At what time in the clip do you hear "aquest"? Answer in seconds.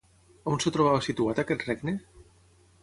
1.45-1.69